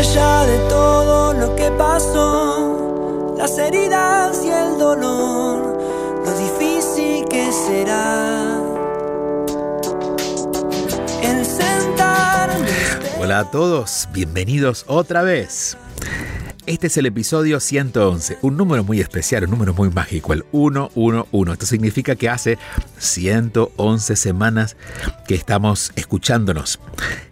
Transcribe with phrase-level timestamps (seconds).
[0.00, 5.78] De todo lo que pasó, las heridas y el dolor,
[6.24, 8.58] lo difícil que será.
[13.20, 15.76] Hola a todos, bienvenidos otra vez.
[16.64, 21.52] Este es el episodio 111, un número muy especial, un número muy mágico, el 111.
[21.52, 22.56] Esto significa que hace
[22.96, 24.76] 111 semanas
[25.28, 26.80] que estamos escuchándonos.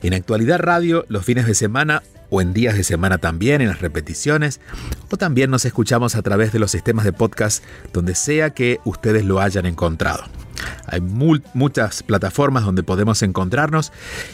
[0.02, 3.80] En actualidad radio, los fines de semana o en días de semana también, en las
[3.80, 4.60] repeticiones,
[5.10, 9.24] o también nos escuchamos a través de los sistemas de podcast donde sea que ustedes
[9.24, 10.24] lo hayan encontrado.
[10.86, 13.92] Hay muchas plataformas donde podemos encontrarnos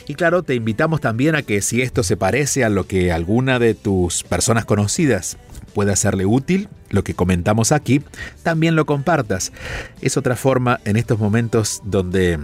[0.09, 3.59] y claro, te invitamos también a que si esto se parece a lo que alguna
[3.59, 5.37] de tus personas conocidas
[5.75, 8.03] puede hacerle útil, lo que comentamos aquí,
[8.43, 9.53] también lo compartas.
[10.01, 12.39] Es otra forma en estos momentos donde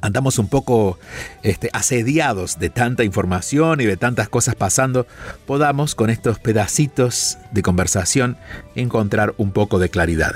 [0.00, 0.98] andamos un poco
[1.42, 5.06] este, asediados de tanta información y de tantas cosas pasando,
[5.46, 8.36] podamos con estos pedacitos de conversación
[8.74, 10.34] encontrar un poco de claridad.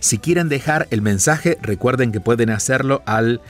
[0.00, 3.40] Si quieren dejar el mensaje, recuerden que pueden hacerlo al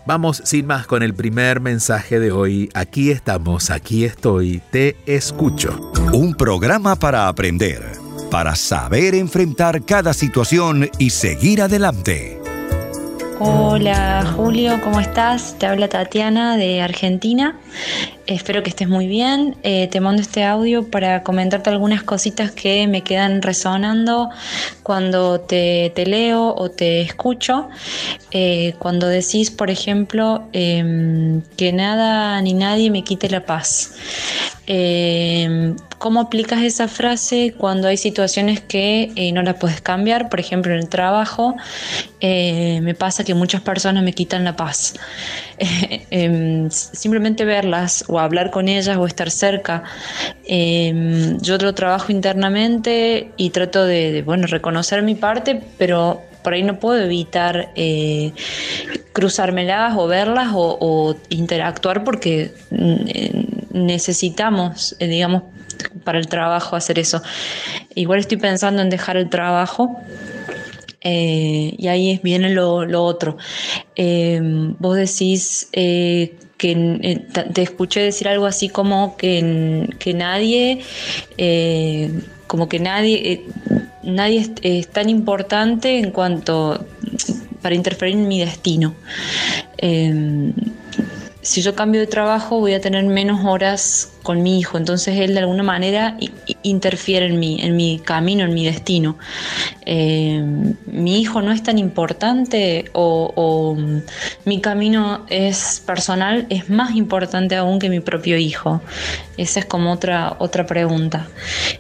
[0.05, 2.69] Vamos sin más con el primer mensaje de hoy.
[2.75, 5.93] Aquí estamos, aquí estoy, te escucho.
[6.13, 7.81] Un programa para aprender,
[8.29, 12.41] para saber enfrentar cada situación y seguir adelante.
[13.43, 15.57] Hola Julio, ¿cómo estás?
[15.59, 17.59] Te habla Tatiana de Argentina.
[18.27, 19.57] Espero que estés muy bien.
[19.63, 24.29] Eh, te mando este audio para comentarte algunas cositas que me quedan resonando
[24.83, 27.71] cuando te, leo o te escucho.
[28.31, 33.95] Eh, cuando decís, por ejemplo, em, que nada ni nadie me quite la paz.
[34.73, 40.29] Em, ¿Cómo aplicas esa frase cuando hay situaciones que eh, no la puedes cambiar?
[40.29, 41.57] Por ejemplo, en el trabajo
[42.21, 44.95] eh, me pasa que muchas personas me quitan la paz.
[46.13, 49.83] Em, simplemente verlas o hablar con ellas o estar cerca.
[50.45, 56.63] Em, yo lo trabajo internamente y trato de, bueno, reconocer mi parte, pero por ahí
[56.63, 58.33] no puedo evitar eh,
[59.13, 65.45] cruzármelas o verlas o, interactuar porque mm, necesitamos, digamos,
[66.05, 67.23] para el trabajo hacer eso.
[67.95, 70.01] Igual estoy pensando en dejar el trabajo.
[71.03, 73.39] Eh, y ahí viene lo, otro.
[73.97, 74.39] Eh,
[74.79, 80.83] vos decís eh, que te escuché decir algo así como que, que nadie,
[82.47, 83.47] como que nadie,
[84.03, 86.85] nadie es, tan importante en cuanto
[87.63, 88.95] para interferir en mi destino
[91.43, 95.33] si yo cambio de trabajo voy a tener menos horas con mi hijo, entonces él
[95.33, 96.19] de alguna manera
[96.63, 99.17] interfiere en mi, en mi camino, en mi destino.
[99.87, 100.43] Eh,
[100.87, 103.77] mi hijo no es tan importante o,
[104.45, 108.83] mi camino es personal, es más importante aún que mi propio hijo.
[109.39, 111.29] Esa es como otra, otra pregunta.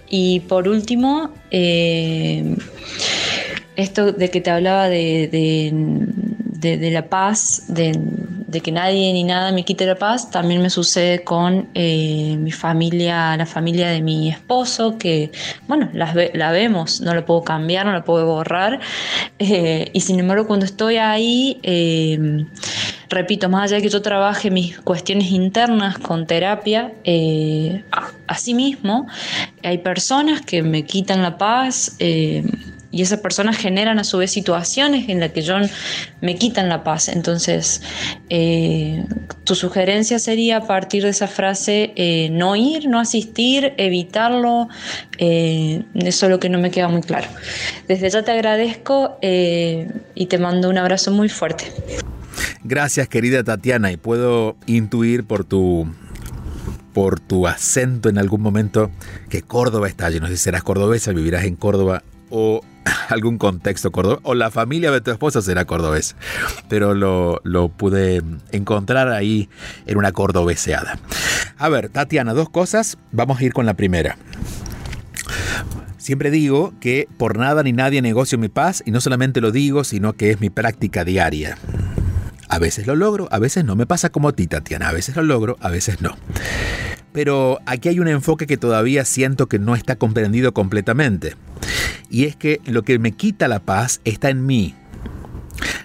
[0.08, 2.56] Y por último, eh,
[3.76, 5.28] esto de que te hablaba de,
[6.52, 7.92] de la paz, de
[8.50, 12.50] de que nadie ni nada me quite la paz, también me sucede con eh, mi
[12.50, 15.30] familia, la familia de mi esposo, que,
[15.68, 18.80] bueno, la, la vemos, no la puedo cambiar, no la puedo borrar,
[19.38, 22.48] eh, y sin embargo cuando estoy ahí, em,
[23.08, 27.84] repito, más allá de que yo trabaje mis cuestiones internas con terapia, eh,
[28.26, 29.06] asimismo,
[29.62, 31.96] hay personas que me quitan la paz,
[32.90, 35.56] y esas personas generan a su vez situaciones en las que yo
[36.20, 37.08] me quitan la paz.
[37.08, 37.82] Entonces,
[38.28, 39.04] eh,
[39.44, 44.68] tu sugerencia sería a partir de esa frase, eh, no ir, no asistir, evitarlo,
[45.18, 47.28] eso es lo que no me queda muy claro.
[47.88, 51.66] Desde ya te agradezco y te mando un abrazo muy fuerte.
[52.64, 55.88] Gracias querida Tatiana y puedo intuir por tu
[56.92, 58.90] por tu acento en algún momento
[59.28, 60.20] que Córdoba está allí.
[60.20, 62.62] No sé si serás cordobesa, vivirás en Córdoba o
[63.08, 66.16] algún contexto cordobés, o la familia de tu esposa será cordobesa,
[66.68, 68.22] pero lo, lo pude
[68.52, 69.48] encontrar ahí
[69.86, 70.98] en una cordobeseada.
[71.58, 74.16] A ver, Tatiana, dos cosas, vamos a ir con la primera.
[75.98, 79.84] Siempre digo que por nada ni nadie negocio mi paz y no solamente lo digo,
[79.84, 81.58] sino que es mi práctica diaria.
[82.50, 83.76] A veces lo logro, a veces no.
[83.76, 84.88] Me pasa como a ti, Tatiana.
[84.88, 86.16] A veces lo logro, a veces no.
[87.12, 91.36] Pero aquí hay un enfoque que todavía siento que no está comprendido completamente.
[92.10, 94.74] Y es que lo que me quita la paz está en mí.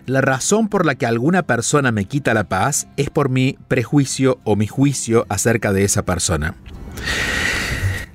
[0.07, 4.39] La razón por la que alguna persona me quita la paz es por mi prejuicio
[4.43, 6.55] o mi juicio acerca de esa persona.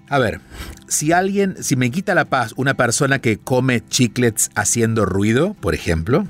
[0.09, 0.41] A ver,
[0.89, 5.75] si alguien, si me quita la paz una persona que come chiclets haciendo ruido, por
[5.75, 6.27] ejemplo,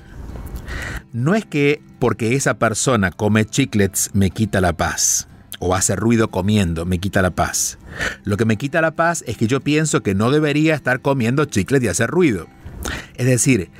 [1.15, 5.29] no es que porque esa persona come chiclets me quita la paz
[5.61, 7.79] o hace ruido comiendo, me quita la paz.
[8.25, 11.45] Lo que me quita la paz es que yo pienso que no debería estar comiendo
[11.45, 12.49] chiclets y hacer ruido.
[13.15, 13.71] Es decir,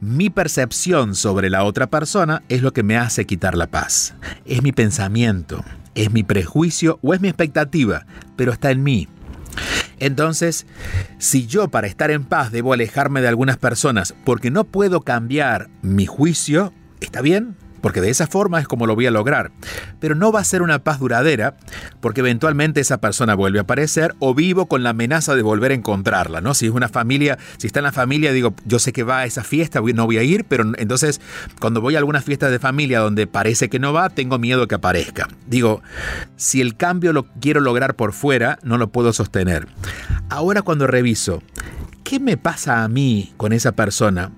[0.00, 4.14] mi percepción sobre la otra persona es lo que me hace quitar la paz.
[4.44, 8.04] Es mi pensamiento, es mi prejuicio o es mi expectativa,
[8.36, 9.08] pero está en mí.
[9.98, 10.66] Entonces,
[11.18, 15.70] si yo para estar en paz debo alejarme de algunas personas porque no puedo cambiar
[15.80, 17.56] mi juicio, ¿está bien?
[17.80, 19.52] Porque de esa forma es como lo voy a lograr.
[20.00, 21.56] Pero no va a ser una paz duradera,
[22.00, 25.74] porque eventualmente esa persona vuelve a aparecer o vivo con la amenaza de volver a
[25.74, 26.54] encontrarla, ¿no?
[26.54, 29.24] Si es una familia, si está en la familia, digo, yo sé que va a
[29.24, 31.20] esa fiesta, no voy a ir, pero entonces
[31.58, 34.74] cuando voy a alguna fiesta de familia donde parece que no va, tengo miedo que
[34.74, 35.28] aparezca.
[35.46, 35.82] Digo,
[36.36, 39.66] si el cambio lo quiero lograr por fuera, no lo puedo sostener.
[40.28, 41.42] Ahora cuando reviso,
[42.04, 44.32] ¿qué me pasa a mí con esa persona?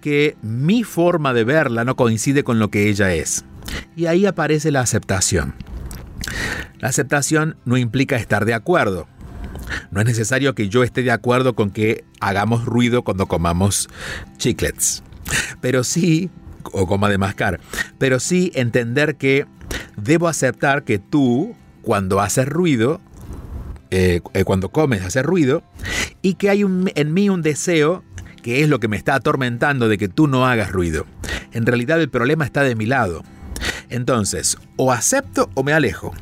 [0.00, 3.44] Que mi forma de verla no coincide con lo que ella es.
[3.96, 5.54] Y ahí aparece la aceptación.
[6.78, 9.08] La aceptación no implica estar de acuerdo.
[9.90, 13.88] No es necesario que yo esté de acuerdo con que hagamos ruido cuando comamos
[14.36, 15.02] chiclets.
[15.60, 16.30] Pero sí,
[16.72, 17.60] o coma de mascar,
[17.98, 19.46] pero sí entender que
[19.96, 23.00] debo aceptar que tú, cuando haces ruido,
[23.90, 25.62] eh, eh, cuando comes hace ruido
[26.22, 28.04] y que hay en mí un deseo
[28.42, 31.06] que es lo que me está atormentando de que tú no hagas ruido.
[31.52, 33.24] En realidad el problema está de mi lado.
[33.88, 36.14] Entonces, o acepto o me alejo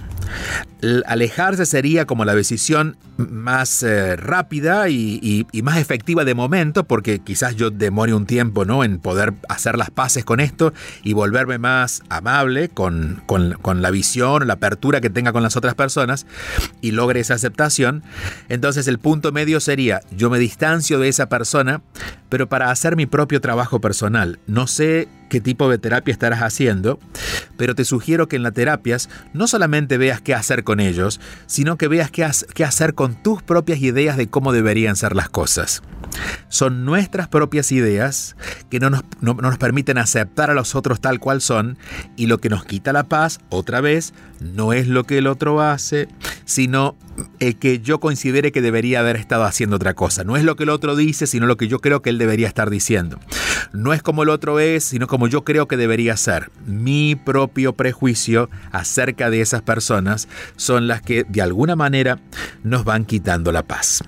[1.07, 7.57] alejarse sería como la decisión más eh, rápida y, más efectiva de momento, porque quizás
[7.57, 8.85] yo demore un tiempo ¿no?
[8.85, 14.47] en poder hacer las paces con esto y volverme más amable con, con la visión,
[14.47, 16.27] la apertura que tenga con las otras personas
[16.81, 18.03] y logre esa aceptación.
[18.49, 21.83] Entonces el punto medio sería, yo me distancio de esa persona,
[22.29, 24.39] pero para hacer mi propio trabajo personal.
[24.47, 26.99] No sé qué tipo de terapia estarás haciendo,
[27.57, 31.77] pero te sugiero que en las terapias no solamente veas qué hacer con ellos, sino
[31.77, 32.25] que veas qué,
[32.65, 35.83] hacer con tus propias ideas de cómo deberían ser las cosas.
[36.49, 38.37] Son nuestras propias ideas
[38.71, 41.79] que no nos, no nos, permiten aceptar a los otros tal cual son
[42.17, 45.61] y lo que nos quita la paz, otra vez, no es lo que el otro
[45.61, 46.09] hace,
[46.45, 46.97] sino
[47.39, 50.25] el que yo considere que debería haber estado haciendo otra cosa.
[50.25, 52.49] No es lo que el otro dice, sino lo que yo creo que él debería
[52.49, 53.19] estar diciendo.
[53.73, 56.51] No es como el otro es, sino como yo creo que debería ser.
[56.67, 62.19] Mi propio prejuicio acerca de esas personas son las que de alguna manera
[62.63, 64.03] nos van quitando la paz.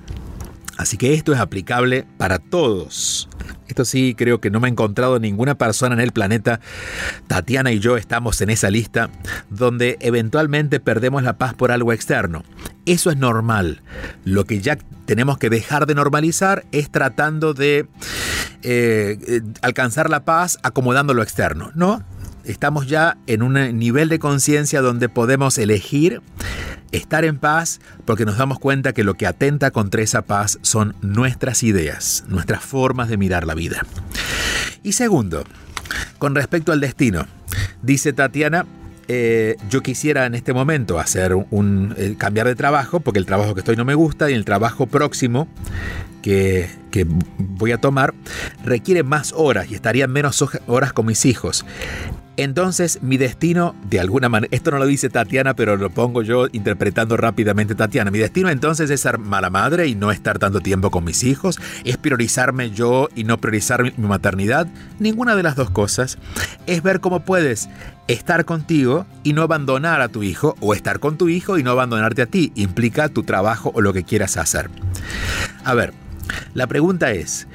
[0.77, 3.29] Así que esto es aplicable para todos.
[3.67, 6.61] Esto sí, creo que no me ha encontrado ninguna persona en el planeta,
[7.27, 9.11] Tatiana y yo estamos en esa lista,
[9.51, 12.45] donde eventualmente perdemos la paz por algo externo.
[12.85, 13.83] Eso es normal.
[14.25, 17.89] Lo que ya tenemos que dejar de normalizar es tratando de
[18.63, 21.73] eh, eh, alcanzar la paz acomodando lo externo.
[21.75, 22.05] No,
[22.47, 26.23] estamos ya en un nivel de conciencia donde podemos elegir
[26.93, 30.95] estar en paz porque nos damos cuenta que lo que atenta contra esa paz son
[31.03, 33.85] nuestras ideas, nuestras formas de mirar la vida.
[34.83, 35.45] Y segundo,
[36.19, 37.27] con respecto al destino,
[37.83, 38.67] dice Tatiana,
[39.09, 43.55] eh, yo quisiera en este momento hacer un, eh, cambiar de trabajo porque el trabajo
[43.55, 45.47] que estoy no me gusta y el trabajo próximo
[46.23, 47.07] que, que
[47.39, 48.15] voy a tomar
[48.65, 51.65] requiere más horas y estaría menos horas con mis hijos.
[52.37, 56.47] Entonces mi destino, de alguna manera, esto no lo dice Tatiana, pero lo pongo yo
[56.53, 60.91] interpretando rápidamente Tatiana, mi destino entonces es ser mala madre y no estar tanto tiempo
[60.91, 64.67] con mis hijos, es priorizarme yo y no priorizar mi maternidad,
[64.99, 66.19] ninguna de las dos cosas,
[66.67, 67.69] es ver cómo puedes
[68.09, 71.71] estar contigo y no abandonar a tu hijo o estar con tu hijo y no
[71.71, 74.71] abandonarte a ti, implica tu trabajo o lo que quieras hacer.
[75.65, 75.93] A ver,
[76.55, 77.47] la pregunta es,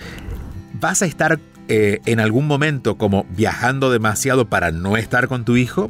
[0.73, 1.39] ¿vas a estar
[1.73, 5.89] eh, en algún momento como viajando demasiado para no estar con tu hijo?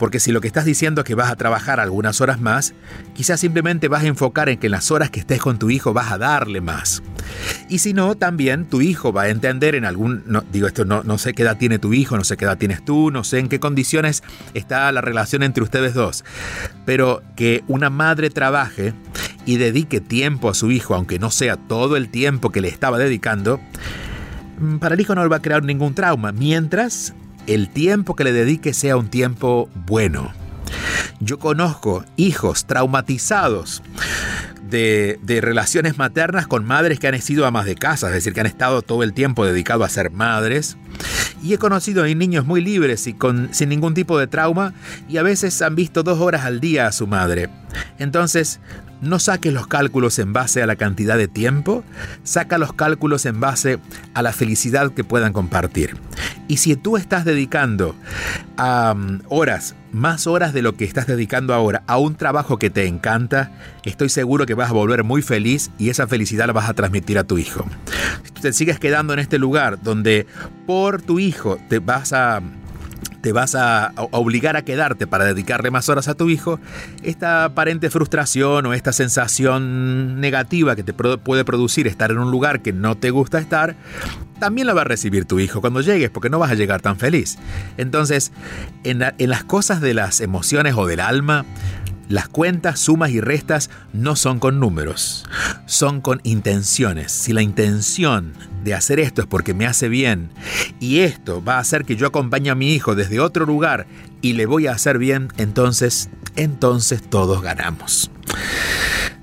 [0.00, 2.74] Porque si lo que estás diciendo es que vas a trabajar algunas horas más,
[3.14, 5.92] quizás simplemente vas a enfocar en que en las horas que estés con tu hijo
[5.92, 7.04] vas a darle más.
[7.68, 11.04] Y si no, también tu hijo va a entender en algún, no, digo esto, no,
[11.04, 13.38] no sé qué edad tiene tu hijo, no sé qué edad tienes tú, no sé
[13.38, 16.24] en qué condiciones está la relación entre ustedes dos,
[16.84, 18.92] pero que una madre trabaje
[19.44, 22.98] y dedique tiempo a su hijo, aunque no sea todo el tiempo que le estaba
[22.98, 23.60] dedicando,
[24.80, 27.14] para el hijo no le va a crear ningún trauma, mientras
[27.46, 30.32] el tiempo que le dedique sea un tiempo bueno.
[31.20, 33.82] Yo conozco hijos traumatizados
[34.68, 38.46] de, relaciones maternas con madres que han sido amas de casa, es decir, que han
[38.46, 40.76] estado todo el tiempo dedicados a ser madres.
[41.42, 44.74] Y he conocido a niños muy libres y con, sin ningún tipo de trauma
[45.08, 47.48] y a veces han visto dos horas al día a su madre.
[47.98, 48.60] Entonces,
[49.00, 51.84] no saques los cálculos en base a la cantidad de tiempo,
[52.22, 53.78] saca los cálculos en base
[54.14, 55.96] a la felicidad que puedan compartir.
[56.48, 57.94] Y si tú estás dedicando
[59.28, 63.52] horas, más horas de lo que estás dedicando ahora a un trabajo que te encanta,
[63.84, 67.18] estoy seguro que vas a volver muy feliz y esa felicidad la vas a transmitir
[67.18, 67.66] a tu hijo.
[68.24, 70.26] Si tú te sigues quedando en este lugar donde
[70.66, 72.40] por tu hijo te vas a
[73.26, 76.60] te vas a obligar a quedarte para dedicarle más horas a tu hijo,
[77.02, 82.62] esta aparente frustración o esta sensación negativa que te puede producir estar en un lugar
[82.62, 83.74] que no te gusta estar,
[84.38, 86.98] también la va a recibir tu hijo cuando llegues, porque no vas a llegar tan
[86.98, 87.36] feliz.
[87.78, 88.30] Entonces,
[88.84, 91.44] en, las cosas de las emociones o del alma,
[92.08, 95.26] las cuentas, sumas y restas no son con números,
[95.66, 97.12] son con intenciones.
[97.12, 98.34] Si la intención
[98.64, 100.30] de hacer esto es porque me hace bien
[100.80, 103.86] y esto va a hacer que yo acompañe a mi hijo desde otro lugar
[104.22, 108.10] y le voy a hacer bien, entonces, entonces todos ganamos.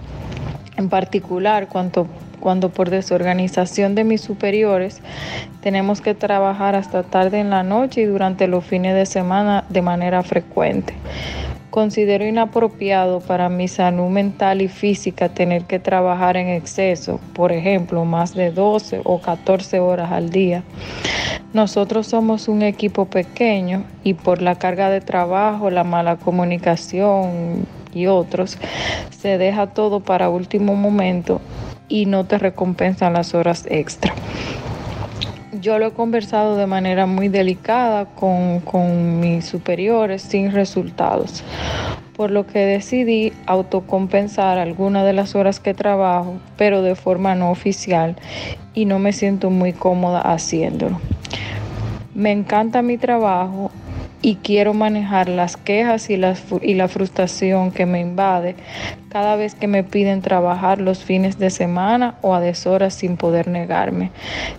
[0.78, 2.06] En particular, cuando,
[2.40, 5.02] cuando por desorganización de mis superiores
[5.62, 9.82] tenemos que trabajar hasta tarde en la noche y durante los fines de semana de
[9.82, 10.94] manera frecuente.
[11.78, 18.04] Considero inapropiado para mi salud mental y física tener que trabajar en exceso, por ejemplo,
[18.04, 20.64] más de 12 o 14 horas al día.
[21.54, 28.08] Nosotros somos un equipo pequeño y por la carga de trabajo, la mala comunicación y
[28.08, 28.58] otros,
[29.12, 31.42] se deja todo para último momento
[31.88, 34.16] y no te recompensan las horas extra
[35.60, 41.44] yo lo he conversado de manera muy delicada con, con mis superiores sin resultados,
[42.16, 47.52] por lo que decidí autocompensar algunas de las horas que trabajo, pero de forma no
[47.52, 48.16] oficial,
[48.74, 51.00] y no me siento muy cómoda haciéndolo.
[52.14, 53.72] Me encanta mi trabajo
[54.22, 56.16] y quiero manejar las quejas y,
[56.62, 58.56] y la frustración que me invade
[59.18, 63.48] cada vez que me piden trabajar los fines de semana o a deshoras sin poder
[63.48, 64.12] negarme.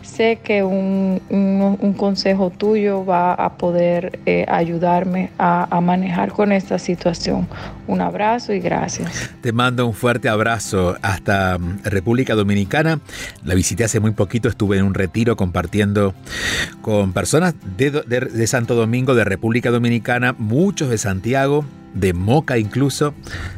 [0.02, 6.80] Sé que un, consejo tuyo va a poder eh, ayudarme a, a manejar con esta
[6.80, 7.46] situación.
[7.86, 9.30] Un abrazo y gracias.
[9.42, 12.98] Te mando un fuerte abrazo hasta mm, República Dominicana.
[13.44, 16.14] La visité hace muy poquito, estuve en un retiro compartiendo
[16.82, 21.64] con personas de, de Santo Domingo, de República Dominicana, muchos de Santiago
[21.95, 23.14] de Moca incluso,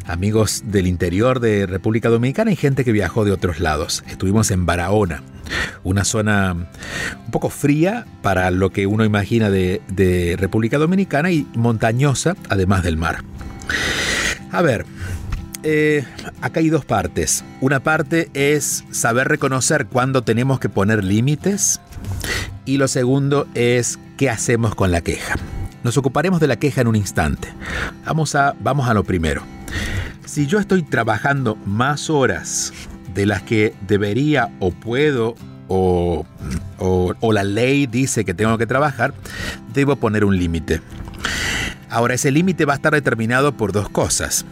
[0.07, 4.05] amigos del interior de República Dominicana y gente que viajó de otros lados.
[4.09, 5.23] Estuvimos en Barahona,
[5.85, 12.37] una zona un poco fría para lo que uno imagina de, República Dominicana y montañosa,
[12.49, 13.23] además del mar.
[14.53, 14.87] A ver,
[15.63, 16.05] eh,
[16.41, 17.45] acá hay dos partes.
[17.61, 21.81] Una parte es saber reconocer cuándo tenemos que poner límites
[22.65, 25.37] y lo segundo es qué hacemos con la queja.
[25.83, 27.49] Nos ocuparemos de la queja en un instante.
[28.05, 29.43] Vamos a, vamos a lo primero.
[30.25, 32.73] Si yo estoy trabajando más horas
[33.15, 35.35] de las que debería o puedo
[35.69, 36.27] o,
[36.79, 39.15] o la ley dice que tengo que trabajar,
[39.73, 40.81] debo poner un límite.
[41.89, 44.45] Ahora, ese límite va a estar determinado por dos cosas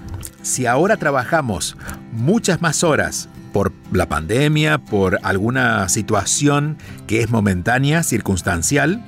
[0.43, 1.77] si ahora trabajamos
[2.13, 9.05] muchas más horas por la pandemia, por alguna situación que es momentánea, circunstancial,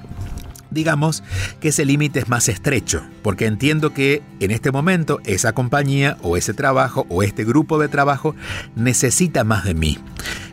[0.70, 1.22] digamos
[1.60, 6.36] que ese límite es más estrecho, porque entiendo que en este momento esa compañía o
[6.36, 8.34] ese trabajo o este grupo de trabajo
[8.76, 9.98] necesita más de mí.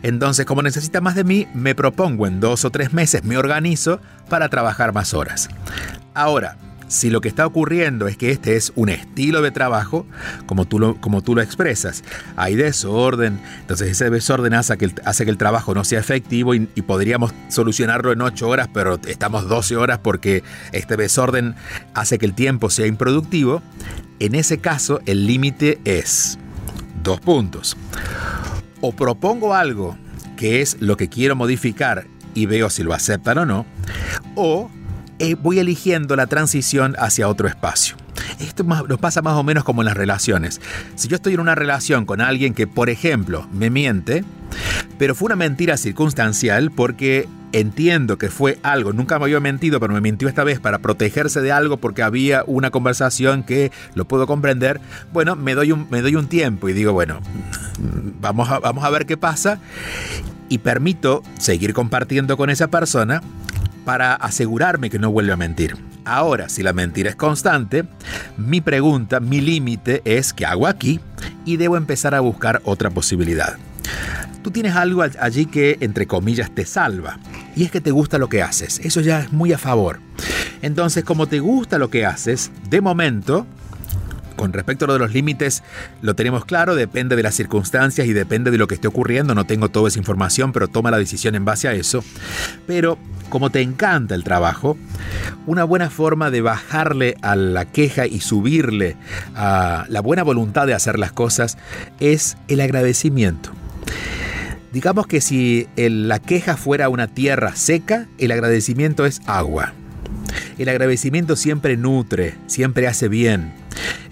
[0.02, 4.00] Entonces, como necesita más de mí, me propongo en dos o tres meses, me organizo
[4.28, 5.48] para trabajar más horas.
[6.14, 6.56] Ahora,
[6.88, 10.06] si lo que está ocurriendo es que este es un estilo de trabajo,
[10.46, 12.02] como tú lo, como tú lo expresas,
[12.36, 16.54] hay desorden, entonces ese desorden hace que el, hace que el trabajo no sea efectivo
[16.54, 20.42] y, y podríamos solucionarlo en 8 horas, pero estamos 12 horas porque
[20.72, 21.54] este desorden
[21.94, 23.62] hace que el tiempo sea improductivo,
[24.18, 26.38] en ese caso el límite es
[27.02, 27.76] dos puntos.
[28.80, 29.96] O propongo algo
[30.36, 33.66] que es lo que quiero modificar y veo si lo aceptan o no,
[34.36, 34.70] o
[35.18, 37.96] eh, voy eligiendo la transición hacia otro espacio.
[38.40, 40.60] Esto nos pasa más o menos como en las relaciones.
[40.94, 44.24] Si yo estoy en una relación con alguien que, por ejemplo, me miente,
[44.98, 49.94] pero fue una mentira circunstancial porque entiendo que fue algo, nunca me había mentido, pero
[49.94, 54.26] me mintió esta vez para protegerse de algo porque había una conversación que lo puedo
[54.26, 54.80] comprender,
[55.12, 57.20] bueno, me doy un, me doy un tiempo y digo, bueno,
[58.20, 59.60] vamos a, vamos a ver qué pasa
[60.48, 63.22] y permito seguir compartiendo con esa persona
[63.88, 65.74] para asegurarme que no vuelve a mentir.
[66.04, 67.86] Ahora, si la mentira es constante,
[68.36, 71.00] mi pregunta, mi límite es ¿qué hago aquí?
[71.46, 73.56] Y debo empezar a buscar otra posibilidad.
[74.42, 77.18] Tú tienes algo allí que, entre comillas, te salva.
[77.56, 78.78] Y es que te gusta lo que haces.
[78.80, 80.00] Eso ya es muy a favor.
[80.60, 83.46] Entonces, como te gusta lo que haces, de momento,
[84.38, 85.64] con respecto a lo de los límites,
[86.00, 89.34] lo tenemos claro, depende de las circunstancias y depende de lo que esté ocurriendo.
[89.34, 92.04] No tengo toda esa información, pero toma la decisión en base a eso.
[92.66, 92.98] Pero
[93.30, 94.78] como te encanta el trabajo,
[95.46, 98.96] una buena forma de bajarle a la queja y subirle
[99.34, 101.58] a la buena voluntad de hacer las cosas
[101.98, 103.50] es el agradecimiento.
[104.72, 109.72] Digamos que si la queja fuera una tierra seca, el agradecimiento es agua.
[110.58, 113.52] El agradecimiento siempre nutre, siempre hace bien.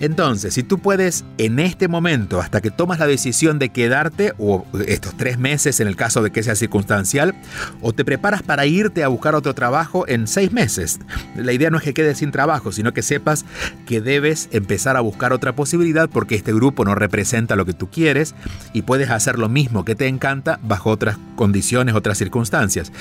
[0.01, 4.67] Entonces, si tú puedes en este momento, hasta que tomas la decisión de quedarte, o
[4.87, 7.35] estos tres meses en el caso de que sea circunstancial,
[7.81, 10.99] o te preparas para irte a buscar otro trabajo en seis meses.
[11.37, 13.45] La idea no es que quedes sin trabajo, sino que sepas
[13.87, 17.91] que debes empezar a buscar otra posibilidad porque este grupo no representa lo que tú
[17.91, 18.35] quieres
[18.73, 22.93] y puedes hacer lo mismo que te encanta bajo otras condiciones, otras circunstancias.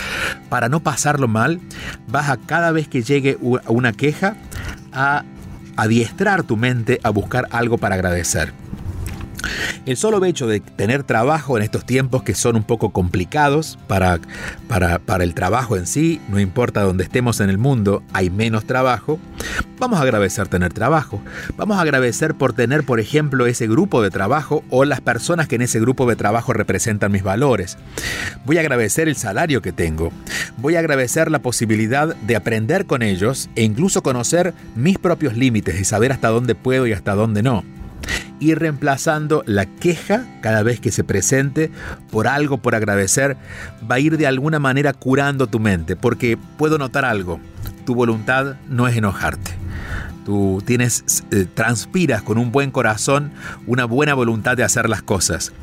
[0.49, 1.59] Para no pasarlo mal,
[2.07, 4.35] vas a cada vez que llegue una queja
[4.91, 5.23] a
[5.75, 8.53] adiestrar tu mente a buscar algo para agradecer.
[9.85, 14.19] El solo hecho de tener trabajo en estos tiempos que son un poco complicados para,
[14.67, 18.65] para, para, el trabajo en sí, no importa dónde estemos en el mundo, hay menos
[18.65, 19.19] trabajo,
[19.79, 21.21] vamos a agradecer tener trabajo.
[21.57, 25.55] Vamos a agradecer por tener, por ejemplo, ese grupo de trabajo o las personas que
[25.55, 27.77] en ese grupo de trabajo representan mis valores.
[28.45, 30.11] Voy a agradecer el salario que tengo.
[30.57, 35.79] Voy a agradecer la posibilidad de aprender con ellos e incluso conocer mis propios límites
[35.79, 37.74] y saber hasta dónde puedo y hasta dónde no
[38.39, 41.71] ir reemplazando la queja cada vez que se presente
[42.11, 43.37] por algo por agradecer,
[43.89, 47.39] va a ir de alguna manera curando tu mente, porque puedo notar algo,
[47.85, 49.64] tu voluntad no es enojarte.
[50.25, 53.31] Tú tienes, eh, transpiras con un buen corazón,
[53.67, 55.53] una buena voluntad de hacer las cosas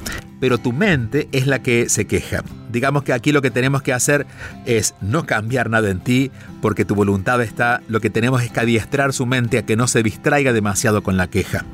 [0.42, 2.42] pero tu mente es la que se queja.
[2.72, 4.27] Digamos que aquí lo que tenemos que hacer
[4.66, 8.59] es no cambiar nada en ti, porque tu voluntad está, lo que tenemos es que
[8.59, 11.64] adiestrar su mente a que no se distraiga demasiado con la queja.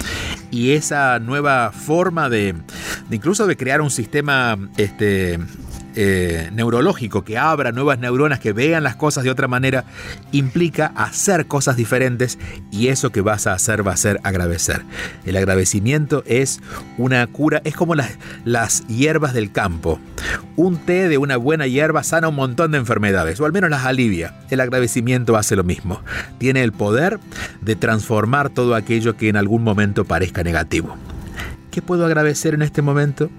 [0.51, 2.57] Y esa nueva forma de,
[3.11, 5.39] incluso de crear un sistema este,
[6.01, 9.85] eh, neurológico que abra nuevas neuronas, que vean las cosas de otra manera,
[10.31, 12.39] implica hacer cosas diferentes
[12.71, 14.83] y eso que vas a hacer va a ser agradecer.
[15.27, 16.61] El agradecimiento es
[16.99, 19.99] una cura, es como las, las hierbas del campo.
[20.55, 23.85] Un té de una buena hierba sana un montón de enfermedades, o al menos las
[23.85, 24.35] alivia.
[24.51, 26.01] El agradecimiento hace lo mismo.
[26.39, 27.19] Tiene el poder
[27.61, 30.97] de transformar todo aquello que en algún momento parezca negativo.
[31.73, 33.31] ¿Qué puedo agradecer en este momento?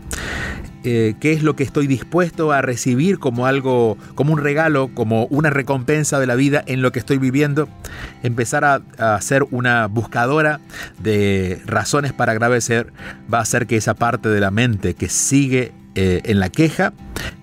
[0.85, 5.25] Eh, qué es lo que estoy dispuesto a recibir como algo, como un regalo, como
[5.25, 7.67] una recompensa de la vida en lo que estoy viviendo,
[8.23, 10.61] empezar a, ser una buscadora
[10.99, 12.93] de razones para agradecer
[13.31, 16.93] va a hacer que esa parte de la mente que sigue eh, en la queja,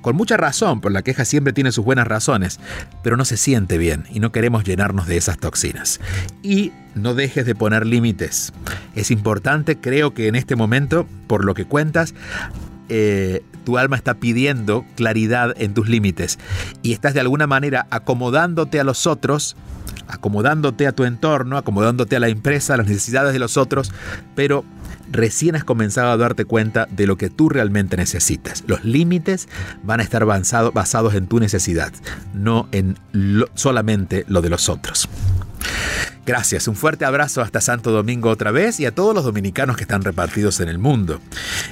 [0.01, 2.59] con mucha razón, porque la queja siempre tiene sus buenas razones,
[3.03, 6.01] pero no se siente bien y no queremos llenarnos de esas toxinas.
[6.42, 8.53] Y no dejes de poner límites.
[8.94, 12.14] Es importante, creo que en este momento, por lo que cuentas,
[12.88, 16.38] eh, tu alma está pidiendo claridad en tus límites
[16.83, 19.57] y estás de alguna manera acomodándote a los otros,
[20.09, 23.92] acomodándote a tu entorno, acomodándote a la empresa, a las necesidades de los otros,
[24.35, 24.64] pero
[25.11, 28.64] recién has comenzado a darte cuenta de lo que tú realmente necesitas.
[28.66, 29.49] Los límites
[29.83, 31.92] van a estar basados en tu necesidad,
[32.35, 32.99] no en
[33.55, 35.09] solamente lo de los otros.
[36.27, 39.85] Gracias, un fuerte abrazo hasta Santo Domingo otra vez y a todos los dominicanos que
[39.85, 41.21] están repartidos en el mundo.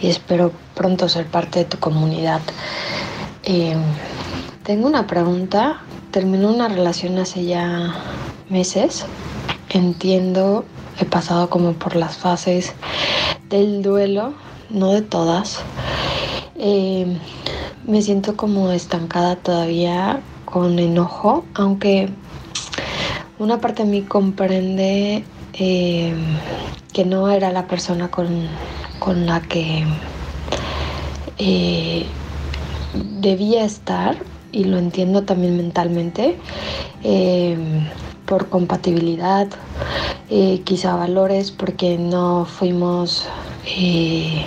[0.00, 2.40] y espero pronto ser parte de tu comunidad.
[3.44, 3.76] Eh,
[4.64, 5.82] tengo una pregunta
[6.16, 7.94] terminó una relación hace ya
[8.48, 9.04] meses.
[9.68, 10.64] Entiendo,
[10.98, 12.72] he pasado como por las fases
[13.50, 14.32] del duelo,
[14.70, 15.58] no de todas.
[16.54, 17.18] Eh,
[17.86, 22.08] me siento como estancada todavía con enojo, aunque
[23.38, 26.14] una parte de mí comprende eh,
[26.94, 28.48] que no era la persona con,
[29.26, 29.84] la que
[31.36, 32.06] eh,
[33.20, 34.16] debía estar
[34.56, 36.38] y lo entiendo también mentalmente,
[37.04, 37.58] eh,
[38.24, 39.46] por compatibilidad,
[40.30, 43.26] eh, quizá valores, porque no fuimos
[43.66, 44.46] eh,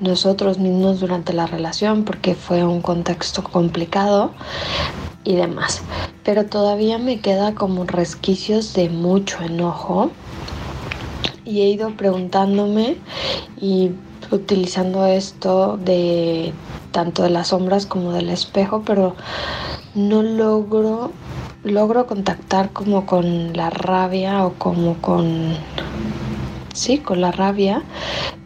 [0.00, 4.32] nosotros mismos durante la relación, porque fue un contexto complicado
[5.24, 5.82] y demás.
[6.24, 10.10] Pero todavía me queda como resquicios de mucho enojo
[11.44, 12.96] y he ido preguntándome
[13.60, 13.90] y
[14.30, 16.52] utilizando esto de
[16.92, 19.16] tanto de las sombras como del espejo, pero
[19.94, 21.12] no logro
[21.64, 25.56] logro contactar como con la rabia o como con
[26.74, 27.82] sí, con la rabia,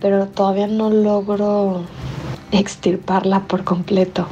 [0.00, 1.82] pero todavía no logro
[2.52, 4.26] extirparla por completo.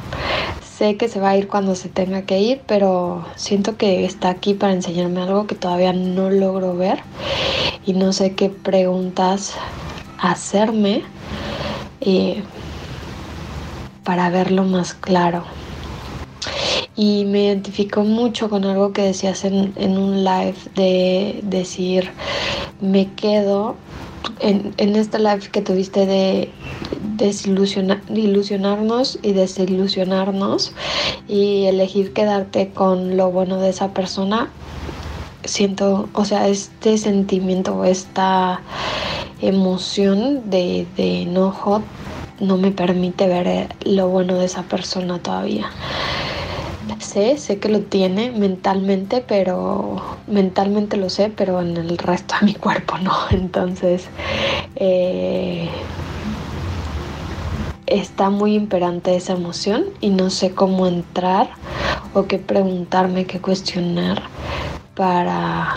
[0.77, 4.29] Sé que se va a ir cuando se tenga que ir, pero siento que está
[4.29, 6.99] aquí para enseñarme algo que todavía no logro ver
[7.85, 9.55] y no sé qué preguntas
[10.19, 11.03] hacerme.
[12.01, 12.43] Eh,
[14.03, 15.43] para verlo más claro.
[16.95, 22.11] Y me identifico mucho con algo que decías en, un live de decir,
[22.79, 23.75] me quedo
[24.39, 26.51] en, en este live que tuviste de
[27.17, 30.71] desilusionarnos y desilusionarnos
[31.27, 34.49] y elegir quedarte con lo bueno de esa persona,
[35.43, 38.61] siento, o sea, este sentimiento o esta
[39.41, 41.93] emoción de, de enojo
[42.39, 45.75] no me permite ver eh, lo bueno de esa persona todavía.
[46.99, 52.47] Sé, sé que lo tiene mentalmente, pero mentalmente lo sé, pero en el resto de
[52.47, 53.11] mi cuerpo no.
[53.31, 54.11] Entonces,
[54.75, 55.69] eh,
[57.85, 61.49] está muy imperante esa emoción y no sé cómo entrar
[62.13, 64.31] o qué preguntarme, qué cuestionar
[64.95, 65.73] para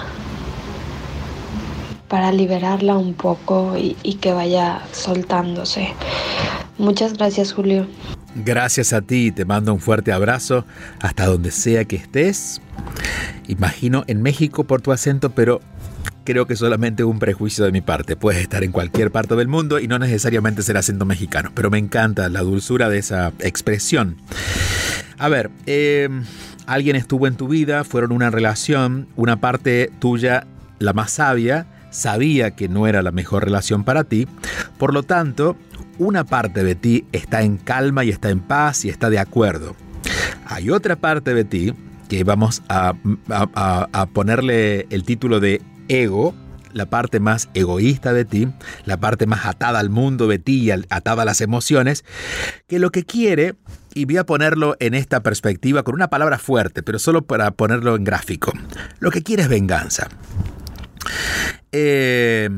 [2.11, 5.95] para liberarla un poco y, que vaya soltándose.
[6.77, 7.87] Muchas gracias, Julio.
[8.35, 10.67] Gracias a ti, te mando un fuerte abrazo
[11.01, 12.61] hasta donde sea que estés.
[13.47, 15.61] Imagino en México por tu acento, pero
[16.25, 18.17] creo que solamente un prejuicio de mi parte.
[18.17, 21.79] Puedes estar en cualquier parte del mundo y no necesariamente ser acento mexicano, pero me
[21.79, 24.17] encanta la dulzura de esa expresión.
[25.17, 26.25] A ver, em,
[26.67, 30.47] alguien estuvo en tu vida, fueron una relación, una parte tuya,
[30.81, 34.27] la más sabia, sabía que no era la mejor relación para ti,
[34.79, 35.57] por lo tanto,
[35.99, 39.77] una parte de ti está en calma y está en paz y está de acuerdo.
[40.47, 41.75] Hay otra parte de ti
[42.09, 42.95] que vamos a,
[44.13, 46.35] ponerle el título de ego,
[46.73, 48.49] la parte más egoísta de ti,
[48.85, 52.05] la parte más atada al mundo de ti y atada a las emociones,
[52.67, 53.55] que lo que quiere,
[53.95, 57.95] y voy a ponerlo en esta perspectiva con una palabra fuerte, pero solo para ponerlo
[57.95, 58.53] en gráfico,
[58.99, 60.09] lo que quiere es venganza.
[61.73, 62.49] Eh,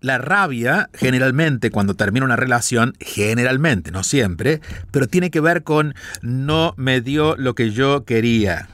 [0.00, 5.94] la rabia, generalmente, cuando termina una relación, generalmente, no siempre, pero tiene que ver con
[6.22, 8.68] no me dio lo que yo quería.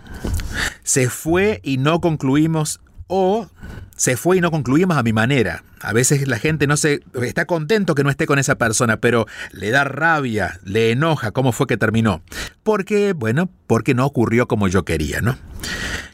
[0.83, 3.49] Se fue y no concluimos o
[3.97, 5.64] se fue y no concluimos a mi manera.
[5.81, 9.27] A veces la gente no se está contento que no esté con esa persona, pero
[9.53, 12.23] le da rabia, le enoja cómo fue que terminó.
[12.62, 15.38] Porque, bueno, porque no ocurrió como yo quería, ¿no?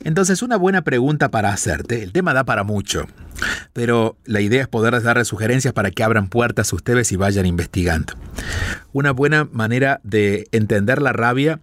[0.04, 2.02] Entonces, una buena pregunta para hacerte.
[2.02, 3.07] El tema da para mucho,
[3.72, 7.46] pero la idea es poder darle sugerencias para que abran puertas a ustedes y vayan
[7.46, 8.14] investigando.
[8.92, 11.61] Una buena manera de entender la rabia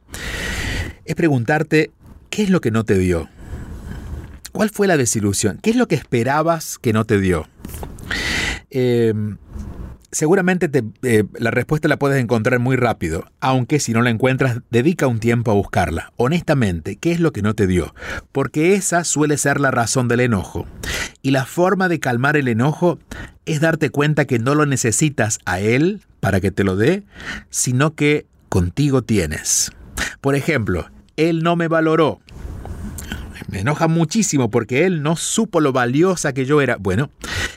[1.05, 1.91] es preguntarte
[2.29, 3.29] qué es lo que no te dio.
[4.51, 5.59] ¿Cuál fue la desilusión?
[5.61, 7.47] ¿Qué es lo que esperabas que no te dio?
[8.69, 9.37] Em,
[10.15, 10.69] seguramente
[11.03, 15.19] eh, la respuesta la puedes encontrar muy rápido, aunque si no la encuentras, dedica un
[15.19, 16.13] tiempo a buscarla.
[16.15, 17.93] Honestamente, ¿qué es lo que no te dio?
[18.31, 20.67] Porque esa suele ser la razón del enojo.
[21.21, 22.97] Y la forma de calmar el enojo
[23.45, 27.03] es darte cuenta que no lo necesitas a él para que te lo dé,
[27.49, 29.73] sino que contigo tienes.
[30.21, 32.21] Por ejemplo, él no me valoró.
[33.49, 36.77] Me enoja muchísimo porque él no supo lo valiosa que yo era.
[36.77, 37.09] Bueno,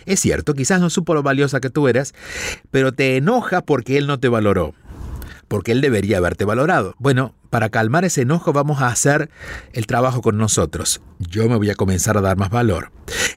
[0.06, 2.14] es cierto, quizás no supo lo valiosa que tú eras,
[2.70, 4.74] pero te enoja porque él no te valoró.
[5.48, 6.94] Porque él debería haberte valorado.
[6.98, 9.30] Bueno, para calmar ese enojo vamos a hacer
[9.72, 11.00] el trabajo con nosotros.
[11.18, 12.92] Yo me voy a comenzar a dar más valor.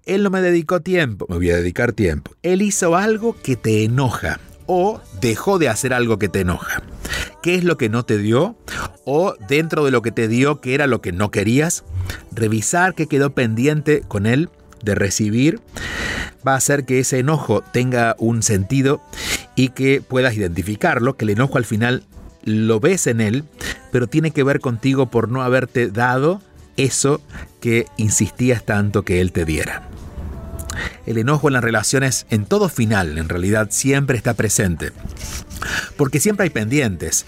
[0.05, 2.33] Él no me dedicó tiempo, me voy a dedicar tiempo.
[2.43, 4.39] Él hizo algo que te enoja
[4.73, 6.81] o dejó de hacer algo que te enoja.
[7.43, 8.55] ¿Qué es lo que no te dio?
[9.03, 11.83] O dentro de lo que te dio, ¿qué era lo que no querías?
[12.31, 14.49] revisar qué quedó pendiente con él
[14.83, 15.59] de recibir,
[16.47, 19.01] va a hacer que ese enojo tenga un sentido
[19.55, 22.03] y que puedas identificarlo, que el enojo al final
[22.45, 23.43] lo ves en él,
[23.91, 26.41] pero tiene que ver contigo por no haberte dado
[26.77, 27.21] eso
[27.59, 29.90] que insistías tanto que él te diera.
[31.05, 34.91] El enojo en las relaciones, en todo final, en realidad, siempre está presente.
[35.97, 37.25] Porque siempre hay pendientes.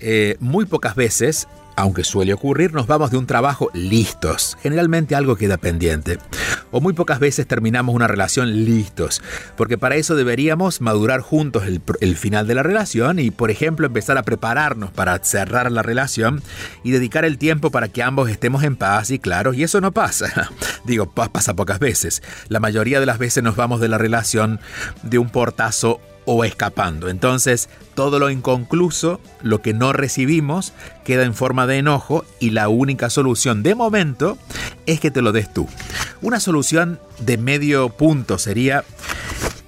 [0.00, 4.56] Eh, muy pocas veces aunque suele ocurrir, nos vamos de un trabajo listos.
[4.62, 6.18] Generalmente algo queda pendiente.
[6.70, 9.22] O muy pocas veces terminamos una relación listos,
[9.56, 14.16] porque para eso deberíamos madurar juntos el, final de la relación y, por ejemplo, empezar
[14.18, 16.42] a prepararnos para cerrar la relación
[16.82, 19.56] y dedicar el tiempo para que ambos estemos en paz y claros.
[19.56, 20.50] Y eso no pasa.
[20.84, 22.22] Digo, pasa pocas veces.
[22.48, 24.60] La mayoría de las veces nos vamos de la relación
[25.02, 27.08] de un portazo o escapando.
[27.08, 30.72] Entonces, todo lo inconcluso, lo que no recibimos,
[31.04, 34.38] queda en forma de enojo y la única solución de momento
[34.86, 35.68] es que te lo des tú.
[36.20, 38.84] Una solución de medio punto sería